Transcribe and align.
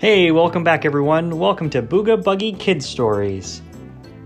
Hey, 0.00 0.30
welcome 0.30 0.64
back, 0.64 0.86
everyone. 0.86 1.38
Welcome 1.38 1.68
to 1.68 1.82
Booga 1.82 2.16
Buggie 2.22 2.58
Kid 2.58 2.82
Stories. 2.82 3.60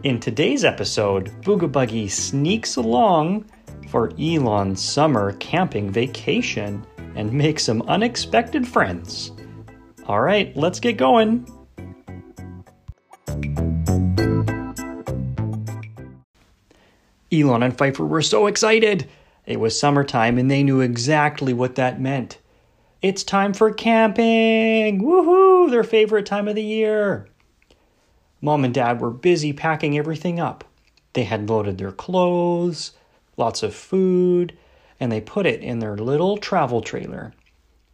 In 0.05 0.21
today's 0.21 0.65
episode, 0.65 1.33
Booga 1.43 1.69
Buggie 1.69 2.09
sneaks 2.09 2.77
along 2.77 3.47
for 3.89 4.13
Elon's 4.17 4.81
summer 4.81 5.33
camping 5.39 5.91
vacation 5.91 6.87
and 7.17 7.33
makes 7.33 7.65
some 7.65 7.83
unexpected 7.89 8.69
friends. 8.69 9.33
All 10.07 10.21
right, 10.21 10.57
let's 10.57 10.79
get 10.79 10.97
going. 10.97 11.45
Elon 17.33 17.65
and 17.65 17.77
Fifer 17.77 18.07
were 18.07 18.23
so 18.23 18.47
excited. 18.47 19.09
It 19.45 19.59
was 19.59 19.77
summertime 19.77 20.39
and 20.39 20.49
they 20.49 20.63
knew 20.63 20.83
exactly 20.83 21.53
what 21.53 21.75
that 21.75 22.01
meant. 22.01 22.39
It's 23.05 23.23
time 23.23 23.53
for 23.53 23.71
camping! 23.71 25.03
Woohoo! 25.03 25.71
Their 25.71 25.85
favorite 25.85 26.25
time 26.25 26.49
of 26.49 26.55
the 26.55 26.63
year. 26.63 27.29
Mom 28.41 28.65
and 28.65 28.73
Dad 28.73 28.99
were 28.99 29.11
busy 29.11 29.53
packing 29.53 29.99
everything 29.99 30.41
up. 30.41 30.65
They 31.13 31.25
had 31.25 31.51
loaded 31.51 31.77
their 31.77 31.93
clothes, 31.93 32.93
lots 33.37 33.63
of 33.63 33.75
food, 33.75 34.57
and 34.99 35.13
they 35.13 35.21
put 35.21 35.45
it 35.45 35.61
in 35.61 35.81
their 35.81 35.99
little 35.99 36.39
travel 36.39 36.81
trailer. 36.81 37.35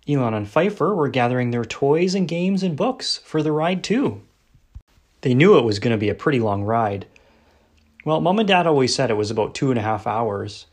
Elon 0.09 0.33
and 0.33 0.49
Fifer 0.49 0.95
were 0.95 1.09
gathering 1.09 1.51
their 1.51 1.65
toys 1.65 2.15
and 2.15 2.29
games 2.29 2.63
and 2.63 2.77
books 2.77 3.17
for 3.25 3.43
the 3.43 3.51
ride, 3.51 3.83
too. 3.83 4.23
They 5.23 5.35
knew 5.35 5.59
it 5.59 5.65
was 5.65 5.81
going 5.81 5.91
to 5.91 5.99
be 5.99 6.09
a 6.09 6.15
pretty 6.15 6.39
long 6.39 6.63
ride. 6.63 7.07
Well, 8.05 8.21
Mom 8.21 8.39
and 8.39 8.47
Dad 8.47 8.69
always 8.69 8.95
said 8.95 9.11
it 9.11 9.15
was 9.15 9.33
about 9.33 9.57
two 9.57 9.71
and 9.71 9.79
a 9.81 9.83
half 9.83 10.07
hours, 10.07 10.67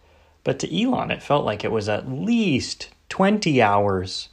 but 0.44 0.60
to 0.60 0.80
Elon, 0.80 1.10
it 1.10 1.24
felt 1.24 1.44
like 1.44 1.64
it 1.64 1.72
was 1.72 1.90
at 1.90 2.08
least 2.08 2.90
20 3.10 3.62
hours. 3.62 4.30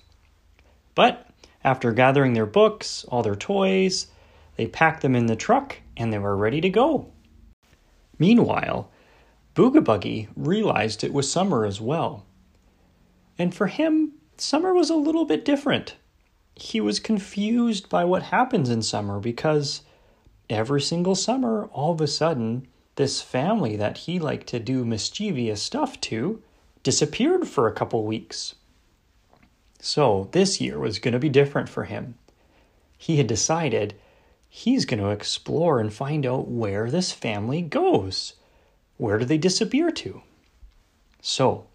But 0.95 1.29
after 1.63 1.93
gathering 1.93 2.35
their 2.35 2.47
books, 2.47 3.05
all 3.09 3.23
their 3.23 3.37
toys, 3.37 4.09
they 4.57 4.67
packed 4.67 5.03
them 5.03 5.17
in 5.17 5.27
the 5.27 5.37
truck 5.37 5.79
and 5.97 6.13
they 6.13 6.19
were 6.19 6.37
ready 6.37 6.61
to 6.61 6.69
go. 6.69 7.11
Meanwhile, 8.19 8.91
Booga 9.55 10.29
realized 10.37 11.03
it 11.03 11.13
was 11.13 11.31
summer 11.31 11.65
as 11.65 11.81
well. 11.81 12.25
And 13.39 13.55
for 13.55 13.69
him, 13.69 14.13
summer 14.37 14.75
was 14.75 14.91
a 14.91 14.97
little 14.97 15.25
bit 15.25 15.45
different. 15.45 15.97
He 16.57 16.81
was 16.81 17.01
confused 17.01 17.89
by 17.89 18.05
what 18.05 18.25
happens 18.25 18.69
in 18.69 18.83
summer 18.83 19.19
because 19.19 19.83
every 20.49 20.81
single 20.81 21.15
summer, 21.15 21.69
all 21.73 21.93
of 21.93 22.01
a 22.01 22.07
sudden, 22.07 22.69
this 22.97 23.21
family 23.21 23.77
that 23.77 23.99
he 23.99 24.19
liked 24.19 24.47
to 24.49 24.61
do 24.61 24.85
mischievous 24.85 25.63
stuff 25.63 26.01
to 26.03 26.43
disappeared 26.83 27.49
for 27.49 27.67
a 27.67 27.73
couple 27.73 28.05
weeks. 28.05 28.55
So 29.85 30.31
this 30.33 30.63
year 30.63 30.79
was 30.79 30.99
going 30.99 31.13
to 31.13 31.19
be 31.19 31.29
different 31.29 31.69
for 31.69 31.85
him. 31.85 32.15
He 32.97 33.19
had 33.19 33.27
decided 33.27 33.93
he's 34.49 34.87
going 34.87 34.99
to 34.99 35.11
explore 35.11 35.79
and 35.79 35.93
find 35.93 36.25
out 36.25 36.49
where 36.49 36.91
this 36.91 37.13
family 37.13 37.61
goes. 37.61 38.33
Where 38.97 39.19
do 39.19 39.27
they 39.27 39.37
disappear 39.37 39.91
to? 39.91 40.23
So, 41.21 41.67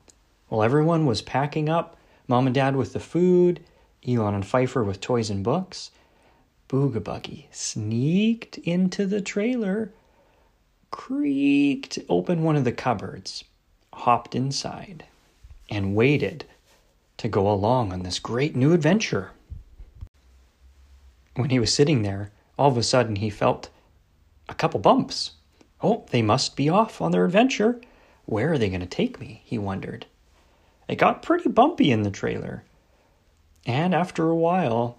while 0.47 0.63
everyone 0.63 1.05
was 1.05 1.21
packing 1.21 1.69
up, 1.69 1.97
mom 2.27 2.47
and 2.47 2.55
dad 2.55 2.75
with 2.75 2.93
the 2.93 2.99
food, 2.99 3.59
Elon 4.07 4.33
and 4.33 4.45
Fifer 4.45 4.83
with 4.83 5.01
toys 5.01 5.29
and 5.29 5.43
books, 5.43 5.91
Booga 6.67 6.99
Buggie 6.99 7.45
sneaked 7.51 8.57
into 8.57 9.05
the 9.05 9.21
trailer, 9.21 9.93
creaked 10.89 11.99
open 12.09 12.41
one 12.41 12.55
of 12.55 12.63
the 12.63 12.71
cupboards, 12.71 13.43
hopped 13.93 14.33
inside, 14.33 15.05
and 15.69 15.95
waited 15.95 16.45
to 17.19 17.27
go 17.27 17.51
along 17.51 17.93
on 17.93 18.03
this 18.03 18.17
great 18.17 18.55
new 18.55 18.73
adventure. 18.73 19.31
When 21.35 21.49
he 21.49 21.59
was 21.59 21.73
sitting 21.73 22.01
there, 22.01 22.31
all 22.57 22.69
of 22.69 22.77
a 22.77 22.83
sudden 22.83 23.17
he 23.17 23.29
felt 23.29 23.69
a 24.47 24.55
couple 24.55 24.79
bumps. 24.79 25.31
Oh, 25.81 26.05
they 26.11 26.21
must 26.21 26.55
be 26.55 26.69
off 26.69 27.01
on 27.01 27.11
their 27.11 27.25
adventure. 27.25 27.79
Where 28.25 28.53
are 28.53 28.57
they 28.57 28.69
going 28.69 28.81
to 28.81 28.87
take 28.87 29.19
me? 29.19 29.41
He 29.45 29.57
wondered. 29.57 30.05
It 30.87 30.95
got 30.95 31.21
pretty 31.21 31.49
bumpy 31.49 31.91
in 31.91 32.03
the 32.03 32.11
trailer. 32.11 32.63
And 33.65 33.93
after 33.93 34.29
a 34.29 34.35
while, 34.35 34.97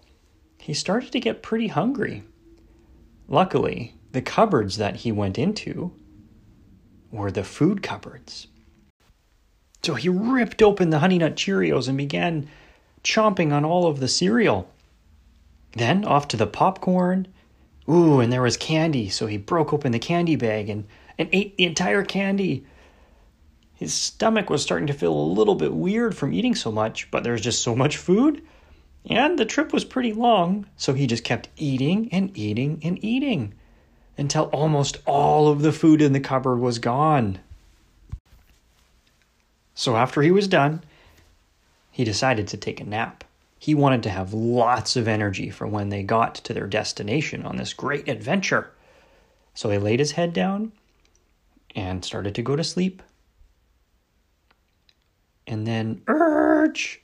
he 0.59 0.75
started 0.75 1.13
to 1.13 1.21
get 1.21 1.43
pretty 1.43 1.69
hungry. 1.69 2.23
Luckily, 3.29 3.95
the 4.13 4.23
cupboards 4.23 4.77
that 4.77 4.97
he 4.97 5.11
went 5.11 5.39
into 5.39 5.93
were 7.11 7.31
the 7.31 7.45
food 7.45 7.83
cupboards. 7.83 8.47
So 9.83 9.95
he 9.95 10.09
ripped 10.09 10.63
open 10.63 10.91
the 10.91 10.99
Honey 10.99 11.19
Nut 11.19 11.37
Cheerios 11.37 11.89
and 11.89 11.97
began 11.97 12.49
chomping 13.03 13.53
on 13.53 13.65
all 13.65 13.87
of 13.87 14.01
the 14.01 14.09
cereal. 14.09 14.71
Then 15.73 16.05
off 16.05 16.29
to 16.29 16.37
the 16.37 16.47
popcorn. 16.47 17.29
Ooh, 17.89 18.21
and 18.21 18.33
there 18.33 18.43
was 18.43 18.57
candy, 18.57 19.09
so 19.09 19.27
he 19.27 19.37
broke 19.37 19.73
open 19.73 19.93
the 19.93 19.99
candy 19.99 20.37
bag 20.37 20.69
and, 20.69 20.87
and 21.19 21.29
ate 21.33 21.57
the 21.57 21.65
entire 21.65 22.05
candy. 22.05 22.65
His 23.75 23.95
stomach 23.95 24.51
was 24.51 24.63
starting 24.63 24.89
to 24.89 24.93
feel 24.93 25.15
a 25.15 25.33
little 25.33 25.55
bit 25.55 25.73
weird 25.73 26.15
from 26.15 26.35
eating 26.35 26.55
so 26.55 26.71
much, 26.71 27.11
but 27.11 27.25
there 27.25 27.33
was 27.33 27.41
just 27.41 27.63
so 27.63 27.75
much 27.75 27.97
food. 27.97 28.43
And 29.09 29.39
the 29.39 29.47
trip 29.47 29.73
was 29.73 29.87
pretty 29.87 30.13
long, 30.13 30.67
so 30.77 30.93
he 30.93 31.07
just 31.07 31.25
kept 31.25 31.49
eating 31.57 32.11
and 32.13 32.37
eating 32.37 32.81
and 32.83 33.03
eating 33.03 33.55
until 34.19 34.45
almost 34.53 34.99
all 35.07 35.49
of 35.49 35.63
the 35.63 35.73
food 35.73 36.03
in 36.03 36.13
the 36.13 36.21
cupboard 36.21 36.59
was 36.59 36.79
gone. 36.79 37.39
So 39.81 39.97
after 39.97 40.21
he 40.21 40.31
was 40.31 40.47
done, 40.47 40.83
he 41.91 42.05
decided 42.05 42.47
to 42.49 42.59
take 42.59 42.83
a 42.83 42.85
nap. 42.85 43.25
He 43.59 43.75
wanted 43.75 44.03
to 44.03 44.11
have 44.11 44.35
lots 44.35 44.95
of 44.95 45.09
energy 45.09 45.49
for 45.49 45.67
when 45.67 45.89
they 45.89 46.03
got 46.03 46.35
to 46.35 46.53
their 46.53 46.67
destination 46.67 47.47
on 47.47 47.57
this 47.57 47.73
great 47.73 48.07
adventure. 48.07 48.73
So 49.55 49.71
he 49.71 49.79
laid 49.79 49.99
his 49.99 50.13
head 50.13 50.35
down 50.35 50.73
and 51.75 52.05
started 52.05 52.35
to 52.35 52.43
go 52.43 52.57
to 52.57 52.63
sleep. 52.63 53.03
And 55.47 55.67
then, 55.67 56.03
urge! 56.09 57.01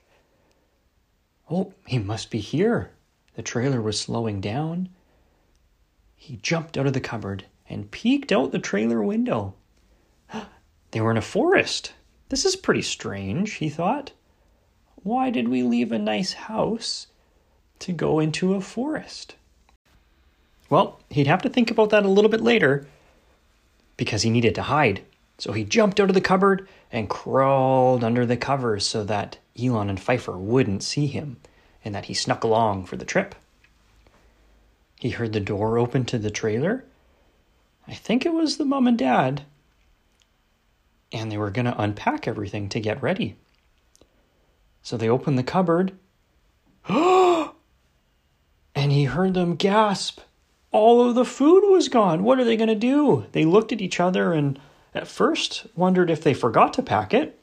Oh, 1.50 1.72
he 1.86 1.98
must 1.98 2.30
be 2.30 2.40
here. 2.40 2.90
The 3.36 3.42
trailer 3.42 3.80
was 3.80 3.98
slowing 3.98 4.42
down. 4.42 4.90
He 6.14 6.36
jumped 6.36 6.76
out 6.76 6.86
of 6.86 6.92
the 6.92 7.00
cupboard 7.00 7.46
and 7.70 7.90
peeked 7.90 8.32
out 8.32 8.52
the 8.52 8.58
trailer 8.58 9.02
window. 9.02 9.54
They 10.90 11.00
were 11.00 11.10
in 11.10 11.16
a 11.16 11.22
forest. 11.22 11.94
This 12.28 12.44
is 12.44 12.56
pretty 12.56 12.82
strange, 12.82 13.54
he 13.54 13.68
thought. 13.68 14.12
Why 15.02 15.30
did 15.30 15.48
we 15.48 15.62
leave 15.62 15.92
a 15.92 15.98
nice 15.98 16.32
house 16.32 17.06
to 17.78 17.92
go 17.92 18.18
into 18.18 18.54
a 18.54 18.60
forest? 18.60 19.36
Well, 20.68 20.98
he'd 21.10 21.28
have 21.28 21.42
to 21.42 21.48
think 21.48 21.70
about 21.70 21.90
that 21.90 22.04
a 22.04 22.08
little 22.08 22.30
bit 22.30 22.40
later 22.40 22.88
because 23.96 24.22
he 24.22 24.30
needed 24.30 24.54
to 24.56 24.62
hide. 24.62 25.02
So 25.38 25.52
he 25.52 25.64
jumped 25.64 26.00
out 26.00 26.08
of 26.08 26.14
the 26.14 26.20
cupboard 26.20 26.68
and 26.90 27.08
crawled 27.08 28.02
under 28.02 28.26
the 28.26 28.36
covers 28.36 28.86
so 28.86 29.04
that 29.04 29.38
Elon 29.60 29.90
and 29.90 30.00
Fifer 30.00 30.36
wouldn't 30.36 30.82
see 30.82 31.06
him 31.06 31.36
and 31.84 31.94
that 31.94 32.06
he 32.06 32.14
snuck 32.14 32.42
along 32.42 32.86
for 32.86 32.96
the 32.96 33.04
trip. 33.04 33.34
He 34.98 35.10
heard 35.10 35.32
the 35.32 35.40
door 35.40 35.78
open 35.78 36.04
to 36.06 36.18
the 36.18 36.30
trailer. 36.30 36.84
I 37.86 37.94
think 37.94 38.26
it 38.26 38.32
was 38.32 38.56
the 38.56 38.64
mom 38.64 38.88
and 38.88 38.98
dad 38.98 39.42
and 41.12 41.30
they 41.30 41.38
were 41.38 41.50
going 41.50 41.66
to 41.66 41.80
unpack 41.80 42.26
everything 42.26 42.68
to 42.70 42.80
get 42.80 43.02
ready. 43.02 43.36
So 44.82 44.96
they 44.96 45.08
opened 45.08 45.38
the 45.38 45.42
cupboard. 45.42 45.92
and 46.88 47.52
he 48.74 49.04
heard 49.04 49.34
them 49.34 49.56
gasp. 49.56 50.20
All 50.72 51.08
of 51.08 51.14
the 51.14 51.24
food 51.24 51.68
was 51.70 51.88
gone. 51.88 52.22
What 52.22 52.38
are 52.38 52.44
they 52.44 52.56
going 52.56 52.68
to 52.68 52.74
do? 52.74 53.26
They 53.32 53.44
looked 53.44 53.72
at 53.72 53.80
each 53.80 53.98
other 53.98 54.32
and 54.32 54.58
at 54.94 55.08
first 55.08 55.66
wondered 55.74 56.10
if 56.10 56.22
they 56.22 56.34
forgot 56.34 56.72
to 56.74 56.82
pack 56.82 57.14
it. 57.14 57.40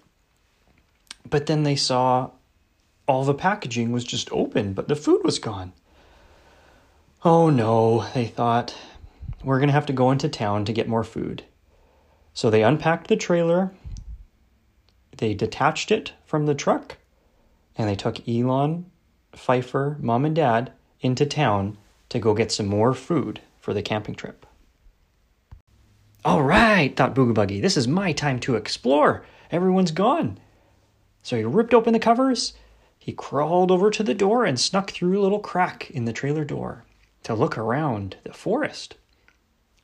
But 1.30 1.48
then 1.48 1.64
they 1.64 1.76
saw 1.76 2.32
all 3.08 3.24
the 3.24 3.34
packaging 3.34 3.92
was 3.92 4.04
just 4.04 4.32
open, 4.32 4.74
but 4.74 4.88
the 4.88 4.96
food 4.96 5.22
was 5.24 5.40
gone. 5.40 5.74
Oh 7.26 7.50
no, 7.50 8.06
they 8.14 8.28
thought. 8.28 8.76
We're 9.44 9.60
going 9.60 9.68
to 9.68 9.74
have 9.74 9.86
to 9.88 9.94
go 9.94 10.12
into 10.12 10.30
town 10.30 10.66
to 10.66 10.74
get 10.74 10.88
more 10.88 11.04
food. 11.04 11.44
So 12.34 12.50
they 12.50 12.64
unpacked 12.64 13.08
the 13.08 13.16
trailer, 13.16 13.72
they 15.18 15.34
detached 15.34 15.92
it 15.92 16.14
from 16.26 16.46
the 16.46 16.56
truck, 16.56 16.98
and 17.78 17.88
they 17.88 17.96
took 17.96 18.28
Elon, 18.28 18.86
Fifer, 19.34 19.98
mom, 20.00 20.26
and 20.26 20.36
dad 20.36 20.72
into 21.02 21.26
town 21.26 21.78
to 22.10 22.20
go 22.20 22.34
get 22.34 22.52
some 22.52 22.68
more 22.68 22.94
food 22.94 23.42
for 23.60 23.74
the 23.74 23.82
camping 23.82 24.16
trip. 24.16 24.46
All 26.26 26.44
right, 26.44 26.96
thought 26.96 27.16
Booga 27.16 27.34
Buggie, 27.34 27.62
this 27.62 27.78
is 27.78 27.88
my 27.88 28.14
time 28.14 28.40
to 28.42 28.56
explore. 28.56 29.26
Everyone's 29.52 29.92
gone. 29.92 30.40
So 31.22 31.38
he 31.38 31.44
ripped 31.44 31.74
open 31.74 31.94
the 31.94 32.00
covers, 32.00 32.54
he 32.98 33.12
crawled 33.12 33.70
over 33.70 33.92
to 33.92 34.04
the 34.04 34.14
door 34.14 34.46
and 34.46 34.58
snuck 34.58 34.92
through 34.92 35.20
a 35.20 35.22
little 35.22 35.40
crack 35.40 35.92
in 35.92 36.06
the 36.06 36.14
trailer 36.14 36.46
door 36.46 36.86
to 37.24 37.34
look 37.34 37.58
around 37.58 38.16
the 38.24 38.34
forest. 38.34 38.96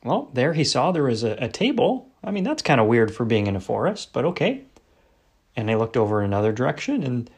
Well, 0.02 0.30
there 0.32 0.54
he 0.54 0.64
saw 0.64 0.90
there 0.90 1.02
was 1.02 1.22
a, 1.22 1.32
a 1.32 1.48
table. 1.48 2.09
I 2.22 2.30
mean, 2.30 2.44
that's 2.44 2.62
kind 2.62 2.80
of 2.80 2.86
weird 2.86 3.14
for 3.14 3.24
being 3.24 3.46
in 3.46 3.56
a 3.56 3.60
forest, 3.60 4.12
but 4.12 4.24
okay. 4.24 4.64
And 5.56 5.70
I 5.70 5.74
looked 5.74 5.96
over 5.96 6.20
in 6.20 6.26
another 6.26 6.52
direction 6.52 7.02
and 7.02 7.30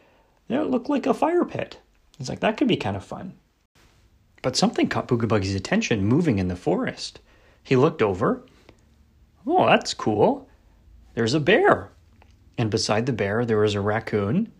know, 0.53 0.63
it 0.63 0.71
looked 0.71 0.89
like 0.89 1.07
a 1.07 1.15
fire 1.15 1.45
pit. 1.45 1.79
It's 2.21 2.29
like, 2.29 2.41
that 2.41 2.57
could 2.57 2.69
be 2.69 2.77
kind 2.77 2.97
of 2.97 3.05
fun. 3.05 3.35
But 4.43 4.57
something 4.57 4.89
caught 4.89 5.09
Booga 5.09 5.57
attention 5.57 6.05
moving 6.05 6.39
in 6.39 6.49
the 6.49 6.57
forest. 6.57 7.21
He 7.63 7.77
looked 7.77 8.03
over. 8.03 8.43
Oh, 9.47 9.67
that's 9.67 9.95
cool. 9.95 10.49
There's 11.15 11.35
a 11.35 11.41
bear. 11.41 11.91
And 12.59 12.71
beside 12.71 13.07
the 13.07 13.13
bear, 13.13 13.45
there 13.45 13.59
was 13.59 13.75
a 13.75 13.81
raccoon. 13.81 14.53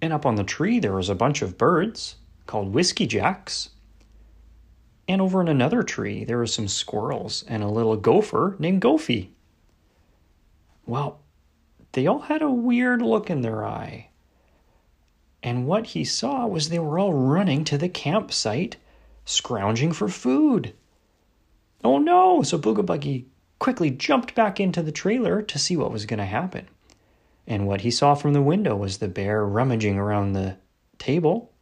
And 0.00 0.12
up 0.12 0.24
on 0.24 0.36
the 0.36 0.44
tree, 0.44 0.78
there 0.78 0.92
was 0.92 1.08
a 1.08 1.14
bunch 1.14 1.42
of 1.42 1.58
birds 1.58 2.16
called 2.46 2.72
whiskey 2.72 3.06
jacks. 3.06 3.70
And 5.08 5.22
over 5.22 5.40
in 5.40 5.48
another 5.48 5.82
tree, 5.82 6.24
there 6.24 6.36
were 6.36 6.46
some 6.46 6.68
squirrels 6.68 7.42
and 7.48 7.62
a 7.62 7.68
little 7.68 7.96
gopher 7.96 8.56
named 8.58 8.82
Goofy. 8.82 9.32
Well, 10.86 11.20
they 11.92 12.06
all 12.06 12.20
had 12.20 12.42
a 12.42 12.50
weird 12.50 13.00
look 13.00 13.30
in 13.30 13.40
their 13.40 13.64
eye. 13.64 14.08
And 15.42 15.66
what 15.66 15.88
he 15.88 16.04
saw 16.04 16.46
was 16.46 16.68
they 16.68 16.78
were 16.78 16.98
all 16.98 17.14
running 17.14 17.64
to 17.64 17.78
the 17.78 17.88
campsite, 17.88 18.76
scrounging 19.24 19.92
for 19.92 20.08
food. 20.08 20.74
Oh 21.82 21.98
no! 21.98 22.42
So 22.42 22.58
Booga 22.58 23.24
quickly 23.58 23.90
jumped 23.90 24.34
back 24.34 24.60
into 24.60 24.82
the 24.82 24.92
trailer 24.92 25.42
to 25.42 25.58
see 25.58 25.76
what 25.76 25.92
was 25.92 26.06
going 26.06 26.18
to 26.18 26.26
happen. 26.26 26.68
And 27.46 27.66
what 27.66 27.80
he 27.80 27.90
saw 27.90 28.14
from 28.14 28.34
the 28.34 28.42
window 28.42 28.76
was 28.76 28.98
the 28.98 29.08
bear 29.08 29.46
rummaging 29.46 29.96
around 29.96 30.32
the 30.32 30.56
table, 30.98 31.52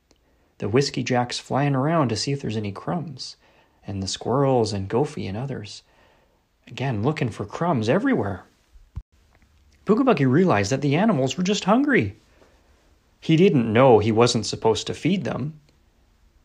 the 0.59 0.69
whiskey 0.69 1.03
jacks 1.03 1.39
flying 1.39 1.75
around 1.75 2.09
to 2.09 2.17
see 2.17 2.33
if 2.33 2.41
there's 2.41 2.57
any 2.57 2.73
crumbs, 2.73 3.37
and 3.87 4.03
the 4.03 4.09
squirrels 4.09 4.73
and 4.73 4.89
Goofy 4.89 5.27
and 5.27 5.37
others. 5.37 5.83
Again, 6.67 7.03
looking 7.03 7.29
for 7.29 7.45
crumbs 7.45 7.89
everywhere. 7.89 8.45
Booga 9.85 10.31
realized 10.31 10.73
that 10.73 10.81
the 10.81 10.97
animals 10.97 11.37
were 11.37 11.45
just 11.45 11.65
hungry. 11.65 12.17
He 13.21 13.37
didn't 13.37 13.73
know 13.73 13.99
he 13.99 14.13
wasn't 14.13 14.47
supposed 14.47 14.87
to 14.87 14.95
feed 14.95 15.25
them, 15.25 15.61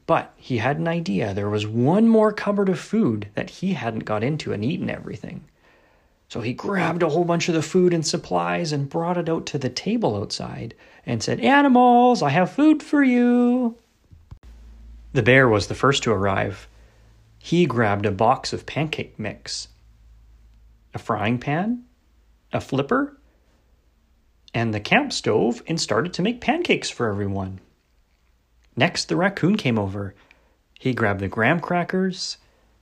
but 0.05 0.33
he 0.35 0.57
had 0.57 0.77
an 0.77 0.87
idea 0.87 1.33
there 1.33 1.49
was 1.49 1.65
one 1.65 2.07
more 2.07 2.31
cupboard 2.31 2.69
of 2.69 2.79
food 2.79 3.27
that 3.33 3.49
he 3.49 3.73
hadn't 3.73 4.05
got 4.05 4.23
into 4.23 4.53
and 4.53 4.63
eaten 4.63 4.89
everything. 4.89 5.43
So 6.27 6.41
he 6.41 6.53
grabbed 6.53 7.03
a 7.03 7.09
whole 7.09 7.25
bunch 7.25 7.49
of 7.49 7.55
the 7.55 7.61
food 7.61 7.93
and 7.93 8.05
supplies 8.05 8.71
and 8.71 8.89
brought 8.89 9.17
it 9.17 9.27
out 9.27 9.45
to 9.47 9.57
the 9.57 9.69
table 9.69 10.15
outside 10.15 10.75
and 11.05 11.21
said, 11.21 11.39
Animals, 11.39 12.21
I 12.21 12.29
have 12.29 12.51
food 12.51 12.81
for 12.83 13.03
you. 13.03 13.75
The 15.13 15.23
bear 15.23 15.49
was 15.49 15.67
the 15.67 15.75
first 15.75 16.03
to 16.03 16.11
arrive. 16.11 16.69
He 17.37 17.65
grabbed 17.65 18.05
a 18.05 18.11
box 18.11 18.53
of 18.53 18.65
pancake 18.65 19.19
mix, 19.19 19.67
a 20.93 20.99
frying 20.99 21.37
pan, 21.37 21.83
a 22.53 22.61
flipper, 22.61 23.17
and 24.53 24.73
the 24.73 24.79
camp 24.79 25.11
stove 25.11 25.63
and 25.67 25.81
started 25.81 26.13
to 26.13 26.21
make 26.21 26.39
pancakes 26.39 26.89
for 26.89 27.09
everyone. 27.09 27.59
Next, 28.77 29.09
the 29.09 29.17
raccoon 29.17 29.57
came 29.57 29.77
over. 29.77 30.15
He 30.79 30.93
grabbed 30.93 31.19
the 31.19 31.27
graham 31.27 31.59
crackers, 31.59 32.37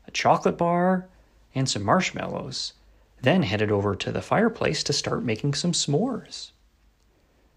a 0.08 0.12
chocolate 0.12 0.58
bar, 0.58 1.08
and 1.56 1.68
some 1.68 1.84
marshmallows, 1.84 2.74
then 3.22 3.42
headed 3.42 3.72
over 3.72 3.96
to 3.96 4.12
the 4.12 4.22
fireplace 4.22 4.84
to 4.84 4.94
start 4.94 5.24
making 5.24 5.56
some 5.56 5.72
s'mores. 5.72 6.52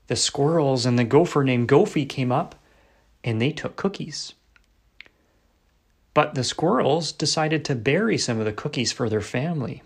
The 0.07 0.17
squirrels 0.17 0.87
and 0.87 0.99
the 0.99 1.05
gopher 1.05 1.45
named 1.45 1.69
Goofy 1.69 2.07
came 2.07 2.33
up 2.33 2.55
and 3.23 3.41
they 3.41 3.53
took 3.53 3.77
cookies. 3.77 4.33
But 6.15 6.35
the 6.35 6.45
squirrels 6.45 7.13
decided 7.13 7.65
to 7.65 7.75
bury 7.75 8.19
some 8.19 8.39
of 8.39 8.45
the 8.45 8.53
cookies 8.53 8.93
for 8.93 9.09
their 9.09 9.21
family. 9.21 9.83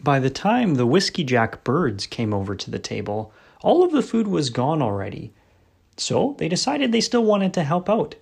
By 0.00 0.20
the 0.20 0.30
time 0.30 0.74
the 0.74 0.86
Whiskey 0.86 1.24
Jack 1.24 1.64
birds 1.64 2.06
came 2.06 2.32
over 2.32 2.54
to 2.54 2.70
the 2.70 2.78
table, 2.78 3.32
all 3.62 3.82
of 3.82 3.90
the 3.90 4.02
food 4.02 4.28
was 4.28 4.50
gone 4.50 4.80
already. 4.80 5.32
So 5.96 6.36
they 6.38 6.48
decided 6.48 6.92
they 6.92 7.00
still 7.00 7.24
wanted 7.24 7.52
to 7.54 7.64
help 7.64 7.90
out. 7.90 8.14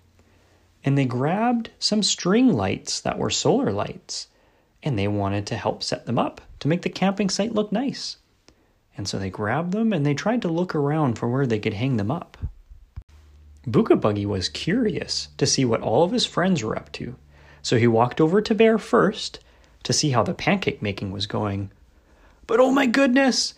And 0.82 0.96
they 0.96 1.04
grabbed 1.04 1.70
some 1.78 2.02
string 2.02 2.52
lights 2.54 3.00
that 3.00 3.18
were 3.18 3.28
solar 3.28 3.72
lights, 3.72 4.28
and 4.82 4.98
they 4.98 5.08
wanted 5.08 5.46
to 5.48 5.56
help 5.56 5.82
set 5.82 6.06
them 6.06 6.18
up 6.18 6.40
to 6.60 6.68
make 6.68 6.82
the 6.82 6.88
camping 6.88 7.28
site 7.28 7.52
look 7.52 7.70
nice. 7.72 8.16
And 8.96 9.06
so 9.06 9.18
they 9.18 9.28
grabbed 9.28 9.72
them 9.72 9.92
and 9.92 10.06
they 10.06 10.14
tried 10.14 10.40
to 10.42 10.48
look 10.48 10.74
around 10.74 11.18
for 11.18 11.28
where 11.28 11.46
they 11.46 11.58
could 11.58 11.74
hang 11.74 11.98
them 11.98 12.10
up. 12.10 12.38
Booga 13.68 14.00
Buggie 14.00 14.26
was 14.26 14.48
curious 14.48 15.28
to 15.38 15.46
see 15.46 15.64
what 15.64 15.80
all 15.80 16.04
of 16.04 16.12
his 16.12 16.24
friends 16.24 16.62
were 16.62 16.76
up 16.76 16.92
to, 16.92 17.16
so 17.62 17.76
he 17.76 17.88
walked 17.88 18.20
over 18.20 18.40
to 18.40 18.54
Bear 18.54 18.78
first 18.78 19.40
to 19.82 19.92
see 19.92 20.10
how 20.10 20.22
the 20.22 20.34
pancake 20.34 20.80
making 20.80 21.10
was 21.10 21.26
going. 21.26 21.72
But 22.46 22.60
oh 22.60 22.70
my 22.70 22.86
goodness! 22.86 23.54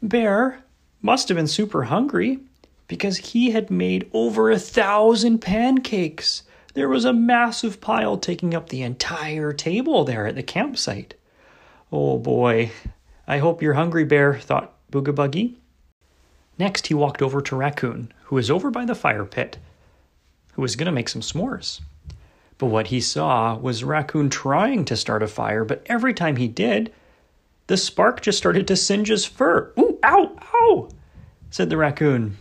Bear 0.00 0.62
must 1.02 1.28
have 1.28 1.36
been 1.36 1.48
super 1.48 1.84
hungry 1.84 2.38
because 2.86 3.16
he 3.18 3.50
had 3.50 3.68
made 3.68 4.08
over 4.12 4.48
a 4.50 4.60
thousand 4.60 5.40
pancakes. 5.40 6.44
There 6.74 6.88
was 6.88 7.04
a 7.04 7.12
massive 7.12 7.80
pile 7.80 8.16
taking 8.16 8.54
up 8.54 8.68
the 8.68 8.82
entire 8.82 9.52
table 9.52 10.04
there 10.04 10.26
at 10.26 10.36
the 10.36 10.42
campsite. 10.44 11.14
Oh 11.90 12.18
boy, 12.18 12.70
I 13.26 13.38
hope 13.38 13.60
you're 13.60 13.74
hungry, 13.74 14.04
Bear, 14.04 14.38
thought 14.38 14.74
Booga 14.92 15.12
Buggie. 15.12 15.56
Next, 16.58 16.88
he 16.88 16.94
walked 16.94 17.22
over 17.22 17.40
to 17.40 17.56
Raccoon, 17.56 18.12
who 18.24 18.36
was 18.36 18.50
over 18.50 18.70
by 18.70 18.84
the 18.84 18.94
fire 18.94 19.24
pit, 19.24 19.58
who 20.54 20.62
was 20.62 20.76
going 20.76 20.86
to 20.86 20.92
make 20.92 21.08
some 21.08 21.22
s'mores. 21.22 21.80
But 22.58 22.66
what 22.66 22.88
he 22.88 23.00
saw 23.00 23.56
was 23.56 23.84
Raccoon 23.84 24.28
trying 24.28 24.84
to 24.86 24.96
start 24.96 25.22
a 25.22 25.28
fire, 25.28 25.64
but 25.64 25.82
every 25.86 26.12
time 26.12 26.36
he 26.36 26.48
did, 26.48 26.92
the 27.68 27.76
spark 27.76 28.20
just 28.20 28.38
started 28.38 28.66
to 28.66 28.76
singe 28.76 29.08
his 29.08 29.24
fur. 29.24 29.72
Ooh, 29.78 29.98
ow, 30.04 30.36
ow, 30.54 30.88
said 31.50 31.70
the 31.70 31.76
raccoon. 31.76 32.36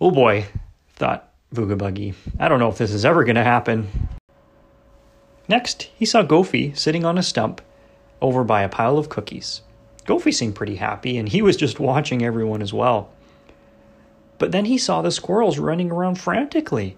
Oh 0.00 0.10
boy, 0.10 0.46
thought 0.94 1.32
Booga 1.52 1.76
Buggie. 1.76 2.14
I 2.38 2.48
don't 2.48 2.60
know 2.60 2.68
if 2.68 2.78
this 2.78 2.92
is 2.92 3.04
ever 3.04 3.24
going 3.24 3.36
to 3.36 3.44
happen. 3.44 3.88
Next, 5.48 5.84
he 5.96 6.04
saw 6.04 6.22
Goofy 6.22 6.74
sitting 6.74 7.04
on 7.04 7.18
a 7.18 7.22
stump 7.22 7.60
over 8.20 8.44
by 8.44 8.62
a 8.62 8.68
pile 8.68 8.98
of 8.98 9.08
cookies. 9.08 9.62
Goofy 10.04 10.32
seemed 10.32 10.54
pretty 10.54 10.76
happy, 10.76 11.16
and 11.18 11.28
he 11.28 11.42
was 11.42 11.56
just 11.56 11.80
watching 11.80 12.22
everyone 12.22 12.62
as 12.62 12.72
well. 12.72 13.10
But 14.38 14.52
then 14.52 14.66
he 14.66 14.78
saw 14.78 15.02
the 15.02 15.10
squirrels 15.10 15.58
running 15.58 15.90
around 15.90 16.16
frantically 16.16 16.96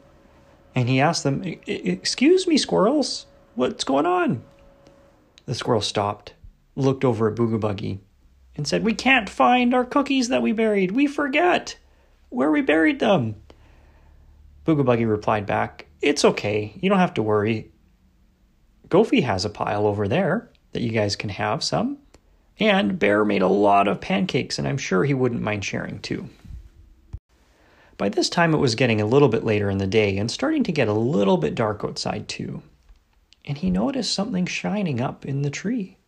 and 0.75 0.89
he 0.89 1.01
asked 1.01 1.25
them, 1.25 1.43
Excuse 1.67 2.47
me, 2.47 2.57
squirrels, 2.57 3.27
what's 3.55 3.85
going 3.85 4.07
on? 4.07 4.43
The 5.47 5.55
squirrel 5.55 5.81
stopped, 5.81 6.35
looked 6.77 7.05
over 7.05 7.29
at 7.29 7.37
Booga 7.37 7.59
Buggie, 7.59 7.99
and 8.55 8.67
said, 8.67 8.85
We 8.85 8.95
can't 8.95 9.29
find 9.29 9.75
our 9.75 9.85
cookies 9.85 10.29
that 10.29 10.43
we 10.43 10.53
buried. 10.53 10.93
We 10.93 11.07
forget 11.07 11.77
where 12.29 12.51
we 12.51 12.61
buried 12.61 13.01
them. 13.01 13.37
Booga 14.67 14.85
Buggie 14.85 15.09
replied 15.09 15.47
back, 15.47 15.87
It's 16.03 16.25
okay. 16.25 16.75
You 16.81 16.89
don't 16.89 16.99
have 16.99 17.15
to 17.15 17.23
worry. 17.23 17.73
Goofy 18.89 19.23
has 19.23 19.45
a 19.45 19.51
pile 19.51 19.87
over 19.87 20.07
there 20.07 20.51
that 20.73 20.83
you 20.83 20.91
guys 20.91 21.17
can 21.17 21.31
have 21.31 21.65
some. 21.65 21.99
And 22.61 22.99
Bear 22.99 23.25
made 23.25 23.43
a 23.43 23.49
lot 23.49 23.89
of 23.89 24.01
pancakes, 24.01 24.59
and 24.59 24.69
I'm 24.69 24.79
sure 24.79 25.05
he 25.05 25.15
wouldn't 25.15 25.43
mind 25.43 25.65
sharing 25.65 26.01
too. 26.01 26.29
By 27.99 28.09
this 28.09 28.31
time, 28.31 28.55
it 28.55 28.59
was 28.59 28.77
getting 28.77 29.01
a 29.01 29.07
little 29.07 29.29
bit 29.29 29.45
later 29.45 29.69
in 29.69 29.79
the 29.79 29.87
day 29.87 30.17
and 30.17 30.31
starting 30.31 30.63
to 30.63 30.73
get 30.73 30.89
a 30.89 30.93
little 30.93 31.37
bit 31.37 31.55
dark 31.55 31.85
outside, 31.85 32.29
too. 32.29 32.63
And 33.45 33.59
he 33.59 33.71
noticed 33.71 34.15
something 34.15 34.47
shining 34.47 35.01
up 35.01 35.27
in 35.27 35.43
the 35.43 35.51
tree. 35.51 35.99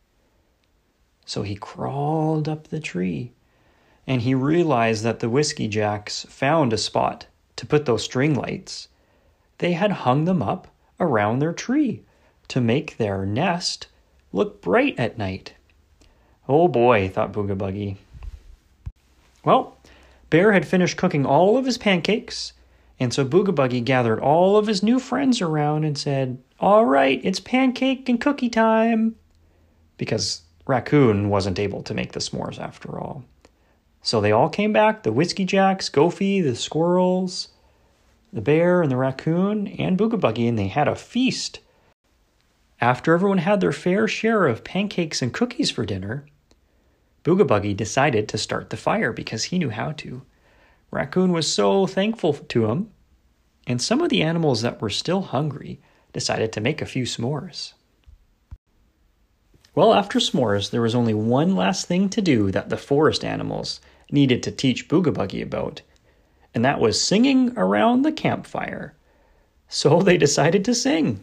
So 1.26 1.42
he 1.42 1.56
crawled 1.56 2.48
up 2.48 2.68
the 2.68 2.80
tree 2.80 3.32
and 4.06 4.22
he 4.22 4.34
realized 4.34 5.04
that 5.04 5.20
the 5.20 5.28
Whiskey 5.28 5.68
Jacks 5.68 6.24
found 6.28 6.72
a 6.72 6.78
spot 6.78 7.26
to 7.56 7.66
put 7.66 7.86
those 7.86 8.02
string 8.02 8.34
lights. 8.34 8.88
They 9.58 9.72
had 9.72 9.92
hung 9.92 10.24
them 10.24 10.42
up 10.42 10.68
around 10.98 11.38
their 11.38 11.52
tree 11.52 12.02
to 12.48 12.60
make 12.60 12.96
their 12.96 13.24
nest 13.24 13.86
look 14.32 14.60
bright 14.60 14.98
at 14.98 15.18
night. 15.18 15.54
Oh 16.48 16.66
boy, 16.66 17.08
thought 17.08 17.32
Booga 17.32 17.56
Buggie. 17.56 17.96
Well, 19.44 19.76
Bear 20.30 20.52
had 20.52 20.66
finished 20.66 20.96
cooking 20.96 21.26
all 21.26 21.58
of 21.58 21.66
his 21.66 21.76
pancakes, 21.76 22.52
and 23.00 23.12
so 23.12 23.24
Booga 23.24 23.52
Buggie 23.52 23.84
gathered 23.84 24.20
all 24.20 24.56
of 24.56 24.68
his 24.68 24.82
new 24.82 24.98
friends 25.00 25.42
around 25.42 25.84
and 25.84 25.98
said, 25.98 26.38
All 26.60 26.84
right, 26.84 27.20
it's 27.24 27.40
pancake 27.40 28.08
and 28.08 28.20
cookie 28.20 28.48
time. 28.48 29.16
Because 29.98 30.42
Raccoon 30.66 31.28
wasn't 31.28 31.58
able 31.58 31.82
to 31.82 31.94
make 31.94 32.12
the 32.12 32.20
s'mores 32.20 32.60
after 32.60 32.98
all. 32.98 33.24
So 34.02 34.20
they 34.20 34.32
all 34.32 34.48
came 34.48 34.72
back 34.72 35.02
the 35.02 35.12
Whiskey 35.12 35.44
Jacks, 35.44 35.88
Goofy, 35.88 36.40
the 36.40 36.54
squirrels, 36.54 37.48
the 38.32 38.40
bear, 38.40 38.82
and 38.82 38.90
the 38.90 38.96
raccoon, 38.96 39.66
and 39.66 39.98
Booga 39.98 40.18
Buggie, 40.18 40.48
and 40.48 40.58
they 40.58 40.68
had 40.68 40.88
a 40.88 40.94
feast. 40.94 41.58
After 42.80 43.12
everyone 43.12 43.38
had 43.38 43.60
their 43.60 43.72
fair 43.72 44.06
share 44.06 44.46
of 44.46 44.64
pancakes 44.64 45.20
and 45.20 45.34
cookies 45.34 45.70
for 45.70 45.84
dinner, 45.84 46.24
Booga 47.22 47.46
Buggie 47.46 47.76
decided 47.76 48.28
to 48.28 48.38
start 48.38 48.70
the 48.70 48.76
fire 48.76 49.12
because 49.12 49.44
he 49.44 49.58
knew 49.58 49.70
how 49.70 49.92
to. 49.92 50.22
Raccoon 50.90 51.32
was 51.32 51.52
so 51.52 51.86
thankful 51.86 52.32
to 52.32 52.66
him, 52.66 52.90
and 53.66 53.80
some 53.80 54.00
of 54.00 54.08
the 54.08 54.22
animals 54.22 54.62
that 54.62 54.80
were 54.80 54.90
still 54.90 55.22
hungry 55.22 55.80
decided 56.12 56.52
to 56.52 56.60
make 56.60 56.80
a 56.80 56.86
few 56.86 57.04
s'mores. 57.04 57.74
Well, 59.74 59.94
after 59.94 60.18
s'mores, 60.18 60.70
there 60.70 60.82
was 60.82 60.94
only 60.94 61.14
one 61.14 61.54
last 61.54 61.86
thing 61.86 62.08
to 62.10 62.20
do 62.20 62.50
that 62.50 62.70
the 62.70 62.76
forest 62.76 63.24
animals 63.24 63.80
needed 64.10 64.42
to 64.42 64.50
teach 64.50 64.88
Booga 64.88 65.12
Buggie 65.12 65.42
about, 65.42 65.82
and 66.54 66.64
that 66.64 66.80
was 66.80 67.00
singing 67.00 67.56
around 67.56 68.02
the 68.02 68.12
campfire. 68.12 68.94
So 69.68 70.02
they 70.02 70.16
decided 70.16 70.64
to 70.64 70.74
sing. 70.74 71.20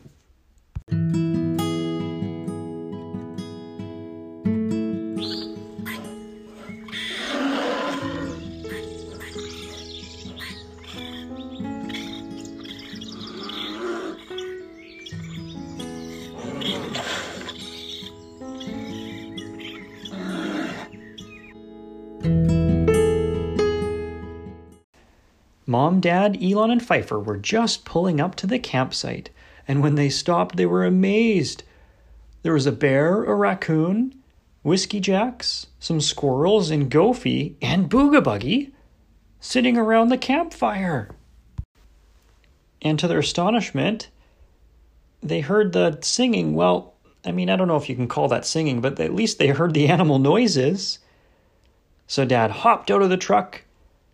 Mom, 25.77 26.00
Dad, 26.00 26.41
Elon, 26.41 26.72
and 26.72 26.84
Fifer 26.84 27.19
were 27.19 27.38
just 27.38 27.86
pulling 27.86 28.19
up 28.19 28.34
to 28.38 28.48
the 28.48 28.57
campsite, 28.57 29.29
and 29.67 29.84
when 29.84 29.93
they 29.93 30.10
stopped, 30.10 30.55
they 30.55 30.65
were 30.65 30.84
amazed. 30.84 31.62
There 32.41 32.53
was 32.53 32.65
a 32.65 32.72
bear, 32.72 33.24
a 33.24 33.36
raccoon, 33.36 34.15
Whiskey 34.63 35.00
Jacks, 35.00 35.67
some 35.79 36.01
squirrels, 36.01 36.72
and 36.72 36.89
Goofy, 36.89 37.57
and 37.62 37.91
Booga 37.91 38.72
sitting 39.39 39.77
around 39.77 40.10
the 40.10 40.17
campfire. 40.17 41.12
And 42.81 42.98
to 42.98 43.07
their 43.07 43.19
astonishment, 43.19 44.10
they 45.22 45.41
heard 45.41 45.74
the 45.74 46.00
singing. 46.01 46.55
Well, 46.55 46.96
I 47.24 47.31
mean, 47.31 47.51
I 47.51 47.55
don't 47.55 47.67
know 47.67 47.77
if 47.77 47.88
you 47.88 47.96
can 47.96 48.07
call 48.07 48.29
that 48.29 48.48
singing, 48.48 48.81
but 48.81 49.00
at 49.00 49.13
least 49.13 49.38
they 49.38 49.50
heard 49.50 49.75
the 49.75 49.89
animal 49.89 50.17
noises. 50.17 50.98
So 52.07 52.25
Dad 52.25 52.50
hopped 52.50 52.89
out 52.89 53.03
of 53.03 53.12
the 53.12 53.15
truck 53.17 53.62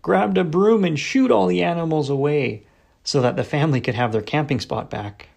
grabbed 0.03 0.37
a 0.37 0.43
broom 0.43 0.83
and 0.83 0.99
shooed 0.99 1.31
all 1.31 1.47
the 1.47 1.63
animals 1.63 2.09
away 2.09 2.61
so 3.03 3.21
that 3.21 3.35
the 3.35 3.43
family 3.43 3.81
could 3.81 3.95
have 3.95 4.11
their 4.11 4.21
camping 4.21 4.59
spot 4.59 4.89
back. 4.89 5.29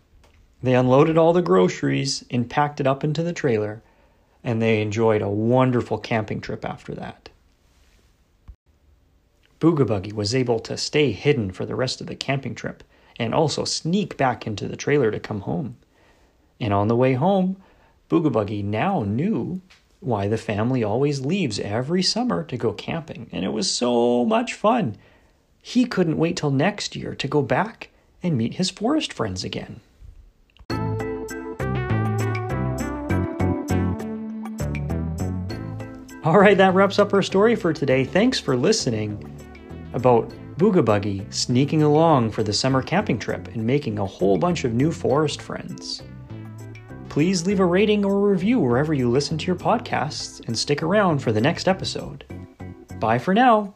They 0.62 0.75
unloaded 0.75 1.16
all 1.16 1.32
the 1.32 1.40
groceries 1.40 2.25
and 2.30 2.50
packed 2.50 2.80
it 2.80 2.87
up 2.87 3.04
into 3.04 3.23
the 3.23 3.32
trailer, 3.32 3.80
and 4.44 4.61
they 4.61 4.82
enjoyed 4.82 5.23
a 5.23 5.28
wonderful 5.28 5.99
camping 5.99 6.40
trip 6.40 6.64
after 6.64 6.94
that. 6.94 7.28
Booga 9.61 10.12
was 10.12 10.35
able 10.35 10.58
to 10.61 10.76
stay 10.76 11.12
hidden 11.12 11.52
for 11.52 11.64
the 11.64 11.76
rest 11.76 12.00
of 12.00 12.08
the 12.08 12.16
camping 12.16 12.54
trip 12.54 12.82
and 13.18 13.32
also 13.35 13.64
sneak 13.64 14.16
back 14.16 14.46
into 14.46 14.68
the 14.68 14.76
trailer 14.76 15.11
to 15.11 15.20
come 15.20 15.42
home. 15.42 15.76
And 16.61 16.75
on 16.75 16.88
the 16.88 16.96
way 16.96 17.14
home, 17.14 17.56
Booga 18.11 18.62
now 18.64 19.02
knew 19.02 19.61
why 20.00 20.29
the 20.29 20.37
family 20.37 20.85
always 20.85 21.21
leaves 21.21 21.59
every 21.59 22.03
summer 22.03 22.45
to 22.45 22.57
go 22.57 22.73
camping, 22.73 23.29
and 23.33 23.45
it 23.45 23.53
was 23.53 23.71
so 23.71 24.25
much 24.25 24.55
fun. 24.55 24.97
He 25.61 25.85
couldn't 25.85 26.19
wait 26.19 26.37
till 26.37 26.50
next 26.50 26.95
year 26.95 27.15
to 27.15 27.29
go 27.29 27.43
back 27.43 27.91
and 28.23 28.37
meet 28.37 28.55
his 28.55 28.71
forest 28.71 29.12
friends 29.12 29.45
again. 29.45 29.81
All 36.25 36.41
right, 36.41 36.57
that 36.57 36.75
wraps 36.75 36.99
up 36.99 37.15
our 37.15 37.23
story 37.23 37.55
for 37.55 37.73
today. 37.73 38.05
Thanks 38.05 38.41
for 38.41 38.57
listening 38.57 39.33
about 39.93 40.33
Booga 40.57 41.33
sneaking 41.33 41.83
along 41.83 42.33
for 42.33 42.43
the 42.43 42.53
summer 42.53 42.83
camping 42.83 43.19
trip 43.19 43.49
and 43.49 43.65
making 43.65 43.99
a 43.99 44.07
whole 44.07 44.37
bunch 44.37 44.65
of 44.65 44.75
new 44.75 44.91
forest 44.91 45.41
friends 45.41 46.03
please 47.16 47.46
leave 47.46 47.61
a 47.61 47.64
rating 47.64 48.04
or 48.04 48.28
review 48.28 48.61
wherever 48.61 48.92
you 48.92 49.11
listen 49.11 49.38
to 49.38 49.46
your 49.46 49.56
podcasts 49.56 50.46
and 50.46 50.58
stick 50.58 50.82
around 50.82 51.18
for 51.18 51.32
the 51.32 51.40
next 51.40 51.66
episode. 51.66 52.26
Bye 53.00 53.16
for 53.18 53.32
now. 53.32 53.73